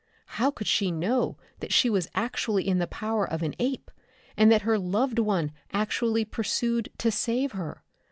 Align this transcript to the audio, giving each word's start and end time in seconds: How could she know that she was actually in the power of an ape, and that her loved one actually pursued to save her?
How 0.41 0.49
could 0.49 0.65
she 0.65 0.89
know 0.89 1.37
that 1.59 1.71
she 1.71 1.87
was 1.87 2.09
actually 2.15 2.67
in 2.67 2.79
the 2.79 2.87
power 2.87 3.23
of 3.23 3.43
an 3.43 3.53
ape, 3.59 3.91
and 4.35 4.51
that 4.51 4.63
her 4.63 4.79
loved 4.79 5.19
one 5.19 5.51
actually 5.73 6.25
pursued 6.25 6.89
to 6.97 7.11
save 7.11 7.51
her? 7.51 7.83